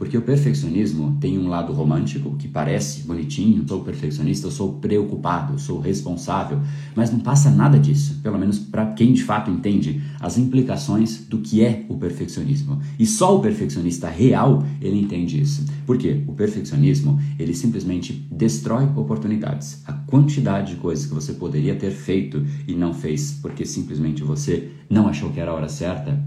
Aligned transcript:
Porque 0.00 0.16
o 0.16 0.22
perfeccionismo 0.22 1.18
tem 1.20 1.38
um 1.38 1.46
lado 1.46 1.74
romântico, 1.74 2.34
que 2.36 2.48
parece 2.48 3.02
bonitinho, 3.02 3.66
sou 3.68 3.84
perfeccionista, 3.84 4.46
eu 4.46 4.50
sou 4.50 4.72
preocupado, 4.72 5.58
sou 5.58 5.78
responsável, 5.78 6.58
mas 6.96 7.12
não 7.12 7.20
passa 7.20 7.50
nada 7.50 7.78
disso, 7.78 8.18
pelo 8.22 8.38
menos 8.38 8.58
para 8.58 8.86
quem 8.94 9.12
de 9.12 9.22
fato 9.22 9.50
entende 9.50 10.00
as 10.18 10.38
implicações 10.38 11.26
do 11.28 11.40
que 11.40 11.62
é 11.62 11.84
o 11.86 11.98
perfeccionismo. 11.98 12.80
E 12.98 13.04
só 13.04 13.36
o 13.36 13.42
perfeccionista 13.42 14.08
real, 14.08 14.64
ele 14.80 14.98
entende 14.98 15.38
isso. 15.38 15.66
Por 15.84 15.98
quê? 15.98 16.22
O 16.26 16.32
perfeccionismo, 16.32 17.20
ele 17.38 17.52
simplesmente 17.52 18.26
destrói 18.32 18.86
oportunidades. 18.96 19.82
A 19.86 19.92
quantidade 19.92 20.76
de 20.76 20.80
coisas 20.80 21.04
que 21.04 21.12
você 21.12 21.34
poderia 21.34 21.76
ter 21.76 21.90
feito 21.90 22.42
e 22.66 22.74
não 22.74 22.94
fez 22.94 23.38
porque 23.42 23.66
simplesmente 23.66 24.22
você 24.22 24.70
não 24.88 25.08
achou 25.08 25.28
que 25.28 25.40
era 25.40 25.50
a 25.50 25.54
hora 25.54 25.68
certa, 25.68 26.18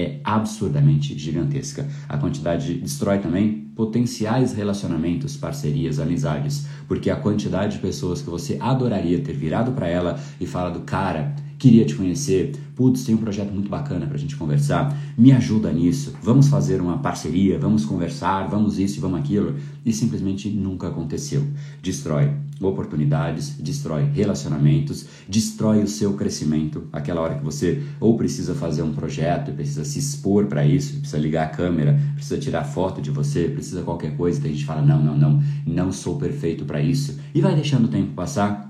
é 0.00 0.20
absurdamente 0.24 1.18
gigantesca. 1.18 1.88
A 2.08 2.16
quantidade 2.16 2.74
destrói 2.74 3.18
também 3.18 3.70
potenciais 3.74 4.52
relacionamentos, 4.52 5.36
parcerias, 5.36 5.98
amizades, 5.98 6.66
porque 6.86 7.10
a 7.10 7.16
quantidade 7.16 7.76
de 7.76 7.82
pessoas 7.82 8.20
que 8.20 8.28
você 8.28 8.56
adoraria 8.60 9.20
ter 9.20 9.34
virado 9.34 9.72
para 9.72 9.88
ela 9.88 10.20
e 10.40 10.46
falado, 10.46 10.80
cara, 10.80 11.34
queria 11.60 11.84
te 11.84 11.94
conhecer, 11.94 12.52
putz, 12.74 13.04
tem 13.04 13.14
um 13.14 13.18
projeto 13.18 13.52
muito 13.52 13.68
bacana 13.68 14.06
para 14.06 14.16
a 14.16 14.18
gente 14.18 14.34
conversar, 14.34 14.98
me 15.16 15.30
ajuda 15.30 15.70
nisso, 15.70 16.14
vamos 16.22 16.48
fazer 16.48 16.80
uma 16.80 16.98
parceria, 16.98 17.58
vamos 17.58 17.84
conversar, 17.84 18.48
vamos 18.48 18.78
isso 18.78 18.96
e 18.96 19.00
vamos 19.00 19.20
aquilo, 19.20 19.54
e 19.84 19.92
simplesmente 19.92 20.48
nunca 20.48 20.88
aconteceu. 20.88 21.46
Destrói 21.82 22.32
oportunidades, 22.62 23.56
destrói 23.58 24.04
relacionamentos, 24.04 25.04
destrói 25.28 25.82
o 25.82 25.88
seu 25.88 26.14
crescimento, 26.14 26.84
aquela 26.92 27.20
hora 27.20 27.34
que 27.34 27.44
você 27.44 27.82
ou 28.00 28.16
precisa 28.16 28.54
fazer 28.54 28.82
um 28.82 28.94
projeto, 28.94 29.52
precisa 29.52 29.84
se 29.84 29.98
expor 29.98 30.46
para 30.46 30.64
isso, 30.64 30.98
precisa 30.98 31.18
ligar 31.18 31.44
a 31.44 31.50
câmera, 31.50 32.00
precisa 32.14 32.38
tirar 32.38 32.64
foto 32.64 33.02
de 33.02 33.10
você, 33.10 33.44
precisa 33.44 33.82
qualquer 33.82 34.16
coisa, 34.16 34.42
a 34.42 34.48
gente 34.48 34.64
fala, 34.64 34.80
não, 34.80 35.02
não, 35.02 35.16
não, 35.16 35.42
não 35.66 35.92
sou 35.92 36.16
perfeito 36.16 36.64
para 36.64 36.80
isso, 36.80 37.18
e 37.34 37.40
vai 37.42 37.54
deixando 37.54 37.84
o 37.84 37.88
tempo 37.88 38.14
passar, 38.14 38.69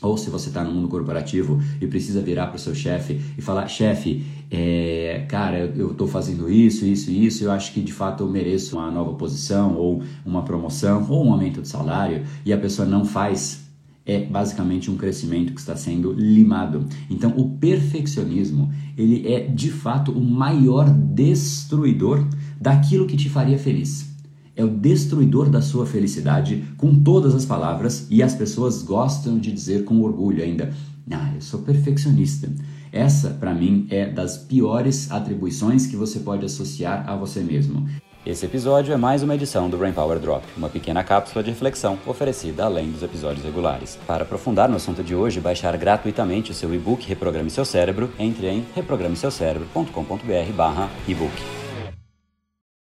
ou 0.00 0.16
se 0.16 0.30
você 0.30 0.48
está 0.48 0.62
no 0.62 0.72
mundo 0.72 0.88
corporativo 0.88 1.60
e 1.80 1.86
precisa 1.86 2.20
virar 2.20 2.48
para 2.48 2.56
o 2.56 2.58
seu 2.58 2.74
chefe 2.74 3.20
e 3.36 3.42
falar: 3.42 3.66
chefe, 3.68 4.24
é, 4.50 5.26
cara, 5.28 5.72
eu 5.76 5.92
estou 5.92 6.06
fazendo 6.06 6.50
isso, 6.50 6.84
isso 6.84 7.10
e 7.10 7.26
isso, 7.26 7.44
eu 7.44 7.50
acho 7.50 7.72
que 7.72 7.80
de 7.80 7.92
fato 7.92 8.22
eu 8.22 8.28
mereço 8.28 8.76
uma 8.76 8.90
nova 8.90 9.14
posição, 9.14 9.76
ou 9.76 10.02
uma 10.24 10.42
promoção, 10.42 11.06
ou 11.08 11.26
um 11.26 11.32
aumento 11.32 11.62
de 11.62 11.68
salário, 11.68 12.24
e 12.44 12.52
a 12.52 12.58
pessoa 12.58 12.86
não 12.86 13.04
faz, 13.04 13.64
é 14.06 14.20
basicamente 14.20 14.90
um 14.90 14.96
crescimento 14.96 15.52
que 15.52 15.60
está 15.60 15.76
sendo 15.76 16.12
limado. 16.12 16.86
Então, 17.10 17.34
o 17.36 17.50
perfeccionismo 17.58 18.72
ele 18.96 19.26
é 19.26 19.40
de 19.40 19.70
fato 19.70 20.12
o 20.12 20.20
maior 20.20 20.88
destruidor 20.88 22.26
daquilo 22.60 23.06
que 23.06 23.16
te 23.16 23.28
faria 23.28 23.58
feliz 23.58 24.17
é 24.58 24.64
o 24.64 24.68
destruidor 24.68 25.48
da 25.48 25.62
sua 25.62 25.86
felicidade 25.86 26.64
com 26.76 27.00
todas 27.00 27.34
as 27.34 27.46
palavras 27.46 28.06
e 28.10 28.22
as 28.24 28.34
pessoas 28.34 28.82
gostam 28.82 29.38
de 29.38 29.52
dizer 29.52 29.84
com 29.84 30.02
orgulho 30.02 30.42
ainda: 30.42 30.74
"Ah, 31.10 31.32
eu 31.34 31.40
sou 31.40 31.60
perfeccionista". 31.60 32.50
Essa, 32.90 33.30
para 33.30 33.54
mim, 33.54 33.86
é 33.88 34.04
das 34.06 34.36
piores 34.36 35.08
atribuições 35.12 35.86
que 35.86 35.94
você 35.94 36.18
pode 36.18 36.44
associar 36.44 37.08
a 37.08 37.14
você 37.14 37.38
mesmo. 37.40 37.88
Esse 38.26 38.46
episódio 38.46 38.92
é 38.92 38.96
mais 38.96 39.22
uma 39.22 39.36
edição 39.36 39.70
do 39.70 39.78
Brain 39.78 39.92
Power 39.92 40.18
Drop, 40.18 40.44
uma 40.56 40.68
pequena 40.68 41.04
cápsula 41.04 41.40
de 41.42 41.50
reflexão 41.50 41.96
oferecida 42.04 42.64
além 42.64 42.90
dos 42.90 43.02
episódios 43.02 43.44
regulares. 43.44 43.96
Para 44.06 44.24
aprofundar 44.24 44.68
no 44.68 44.76
assunto 44.76 45.02
de 45.04 45.14
hoje 45.14 45.40
baixar 45.40 45.76
gratuitamente 45.76 46.50
o 46.50 46.54
seu 46.54 46.74
e-book 46.74 47.06
Reprograme 47.06 47.48
Seu 47.48 47.64
Cérebro, 47.64 48.10
entre 48.18 48.48
em 48.48 48.64
reprogrameseucerebro.com.br/ebook. 48.74 51.67